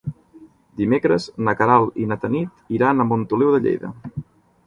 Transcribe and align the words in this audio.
Dimecres 0.79 1.27
na 1.49 1.53
Queralt 1.59 2.01
i 2.05 2.09
na 2.13 2.17
Tanit 2.25 2.75
iran 2.79 3.03
a 3.03 3.07
Montoliu 3.13 3.55
de 3.57 3.61
Lleida. 3.67 3.93